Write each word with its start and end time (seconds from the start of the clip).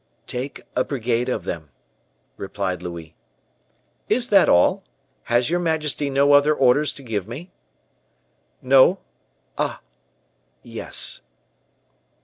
"Take 0.25 0.63
a 0.75 0.83
brigade 0.83 1.29
of 1.29 1.43
them," 1.43 1.69
replied 2.35 2.81
Louis. 2.81 3.13
"Is 4.09 4.29
that 4.29 4.49
all? 4.49 4.81
Has 5.25 5.51
your 5.51 5.59
majesty 5.59 6.09
no 6.09 6.33
other 6.33 6.55
orders 6.55 6.91
to 6.93 7.03
give 7.03 7.27
me?" 7.27 7.51
"No 8.63 8.97
ah 9.59 9.79
yes." 10.63 11.21